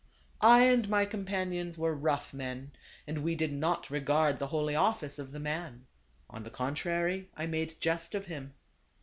"I 0.57 0.63
and 0.63 0.89
my 0.89 1.05
companions 1.05 1.77
were 1.77 1.93
rough 1.93 2.33
men, 2.33 2.71
and 3.05 3.19
we 3.19 3.35
did 3.35 3.53
not 3.53 3.91
regard 3.91 4.39
the 4.39 4.47
holy 4.47 4.73
office 4.73 5.19
of 5.19 5.31
the 5.31 5.39
man. 5.39 5.85
On 6.27 6.41
the 6.43 6.49
contrary, 6.49 7.29
I 7.37 7.45
made 7.45 7.79
jest 7.79 8.15
of 8.15 8.25
him. 8.25 8.55